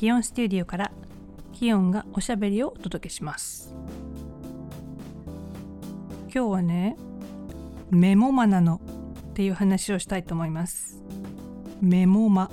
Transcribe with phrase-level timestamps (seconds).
[0.00, 0.92] 気温スタジオから
[1.52, 3.74] 気温がおしゃべりをお届けします。
[6.34, 6.96] 今日はね
[7.90, 8.80] メモマなの
[9.28, 11.02] っていう話をしたいと思います。
[11.82, 12.50] メモマ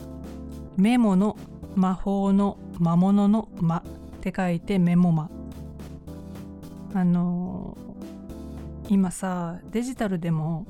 [0.76, 1.38] メモの
[1.74, 5.30] 魔法の魔物の魔って書いてメモマ。
[6.94, 10.68] あのー、今さデジタルでも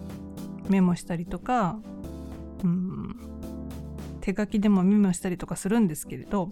[0.69, 1.79] メモしたりとか、
[2.63, 3.36] うん、
[4.27, 6.49] 手書きでもメモしたりとかするんですけれど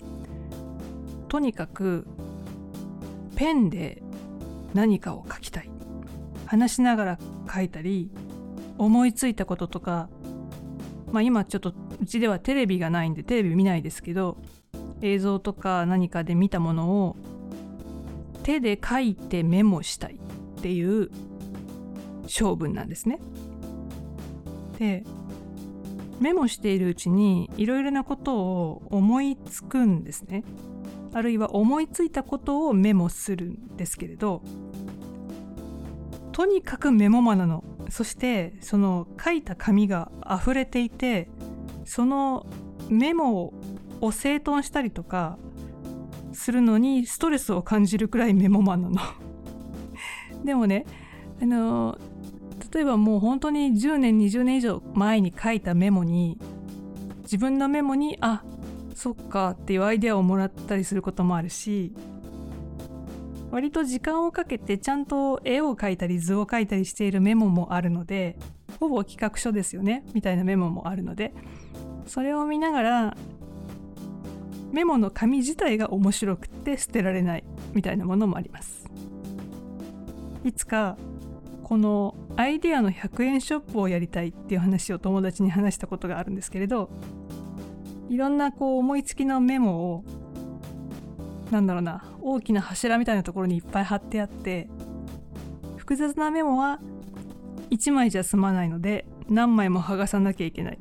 [1.28, 2.08] とにかく
[3.36, 4.02] ペンで
[4.74, 5.70] 何かを書きたい
[6.46, 7.20] 話しながら
[7.54, 8.10] 書いたり
[8.78, 10.08] 思いついたこととか
[11.12, 14.38] まあ今ちょっとうちではテレビがないんでテレビ見ないですけど
[15.02, 17.18] 映像とか何かで見たものを
[18.44, 21.12] 手で書いてメモしたいっていう
[22.28, 23.20] 性分なんですね。
[24.80, 25.04] で
[26.20, 30.44] メモしているうちにいろいろなことを思いつくんですね。
[31.16, 34.42] あるいは思いついたことをメモするんですけれど
[36.34, 41.30] とにかくメモマなのそしてその書いた紙が溢れていて
[41.86, 42.46] その
[42.90, 43.54] メモ
[44.02, 45.38] を整頓したりとか
[46.34, 49.00] するのにストレスを感じるくらいメモマなの
[50.44, 50.86] でもね
[51.42, 51.98] あの
[52.76, 56.38] 例えばもう本当に10年20年以上前に書いたメモに
[57.22, 58.44] 自分のメモにあ
[58.94, 61.94] そっかっていうアイデアをもらったりすることもあるし
[63.50, 68.38] 割と時間をかけてちゃんと絵を描いたり図を描いたりしているメモもあるので
[68.82, 71.34] ほぼ企画書ですよねみたいなメモもあるので
[72.08, 73.18] それを見ながら
[74.74, 78.84] メモの紙自体が面白くて捨てられないみたいなものもあります。
[80.44, 80.98] いつか
[81.66, 86.92] このアイデアの100円ショップをやりたいっていう話を友達に話したことがあるんですけれど
[88.08, 90.04] いろんなこう思いつきのメモを
[91.50, 94.70] なんだろうな大きな柱みたいなところにいっぱい貼ってあって
[95.76, 96.80] 複雑なメモは
[97.72, 100.78] 1枚じゃ済まないので何枚も剥がさなきゃいけない。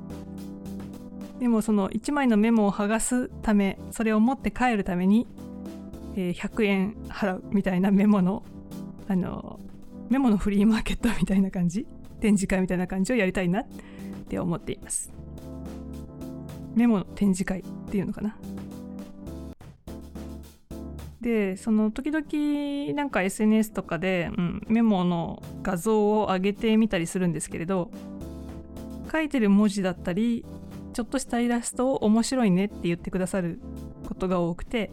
[1.40, 5.26] でもその1枚のメモを剥がすためそれを持って帰るために、
[6.14, 8.42] えー、100円払うみたいなメモの
[9.08, 9.60] あの
[10.14, 11.88] メモのフリーマーケットみたいな感じ？
[12.20, 13.66] 展示会みたいな感じをやりたいなっ
[14.28, 15.12] て思っています。
[16.76, 18.36] メモの展示会っていうのかな？
[21.20, 27.90] でその時々なんか SNS とかで、うん、メモの画像を上げてみたりするんですけれど
[29.10, 30.44] 書いてる文字だったり
[30.92, 33.58] ちょっとしたイラストを面白いねって言ってくださる
[34.06, 34.92] ことが多くて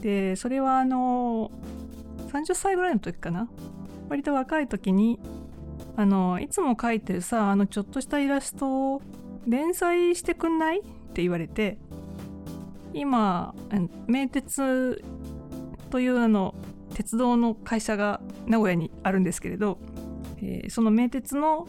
[0.00, 1.50] でそれはあの
[2.34, 3.48] 30歳ぐらいの時かな。
[4.08, 5.20] 割と若い時に
[5.96, 9.02] あのいつも描いてるさあのちょっとしたイラストを
[9.46, 10.80] 連載してくんない？
[10.80, 10.82] っ
[11.14, 11.78] て言われて
[12.92, 13.54] 今
[14.06, 15.02] 名鉄
[15.90, 16.54] というあの
[16.94, 19.78] 鉄道の会社が名古屋にあるんですけれど、
[20.38, 21.66] えー、その名鉄の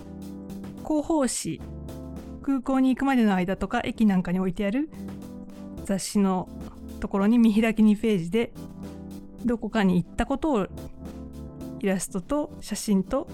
[0.84, 1.62] 広報誌
[2.42, 4.90] 空港に行くまでの間とか駅なんかに置いてある
[5.84, 6.50] 雑誌の
[7.00, 8.52] ところに見開き2ページで
[9.46, 10.68] どこかに行ったことを
[11.80, 13.28] イラストと写真と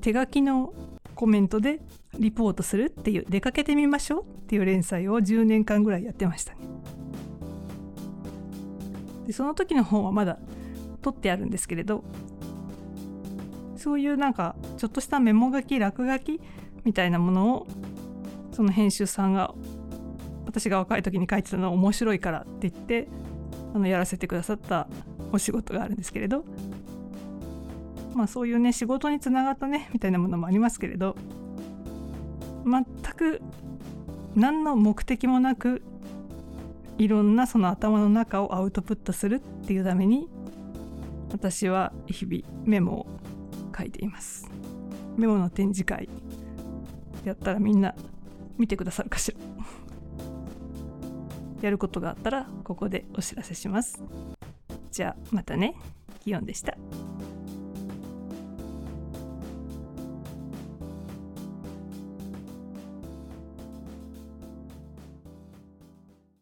[0.00, 0.72] 手書きの
[1.14, 1.80] コメントで
[2.18, 6.60] リポートするっていう出かけてみましょうっていう連載を10年間ぐらいやってましたね。
[9.26, 10.38] でその時の本はまだ
[11.02, 12.04] 取ってあるんですけれど
[13.76, 16.40] そういうなんかちょっとしたメモ書き落書き
[16.84, 17.66] みたいなものを
[18.52, 19.54] その編集さんが
[20.46, 23.08] 私が若い時に書いてたのは面白いからって言って
[23.74, 24.88] あのやらせてくださった
[25.32, 26.44] お仕事があるんですけれど。
[28.14, 31.16] まあそういうね仕事につながったねみたいなものもありますけれど。
[32.64, 33.40] 全く
[34.34, 35.82] 何の目的もなく
[36.98, 40.28] いろんなその頭の中をアウトプットするっていうために
[41.32, 43.06] 私は日々メモを
[43.76, 44.50] 書いています。
[45.16, 46.08] メモの展示会
[47.24, 47.94] やったらみんな
[48.58, 49.38] 見てくださるかしら。
[51.62, 54.02] やることがあったらここでお知らせします。
[54.90, 55.74] じゃあまたね。
[56.24, 56.76] キヨンでした。